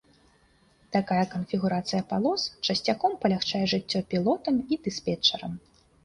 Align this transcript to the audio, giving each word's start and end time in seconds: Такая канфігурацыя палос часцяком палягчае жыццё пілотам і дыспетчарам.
Такая 0.93 1.25
канфігурацыя 1.33 1.99
палос 2.13 2.45
часцяком 2.73 3.11
палягчае 3.25 3.61
жыццё 3.73 4.01
пілотам 4.13 4.55
і 4.77 4.79
дыспетчарам. 4.89 5.53